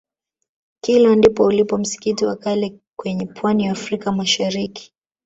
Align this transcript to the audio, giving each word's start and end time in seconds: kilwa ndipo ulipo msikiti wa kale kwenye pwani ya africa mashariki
kilwa 0.83 1.15
ndipo 1.15 1.45
ulipo 1.45 1.77
msikiti 1.77 2.25
wa 2.25 2.35
kale 2.35 2.79
kwenye 2.95 3.25
pwani 3.25 3.63
ya 3.63 3.71
africa 3.71 4.05
mashariki 4.11 4.93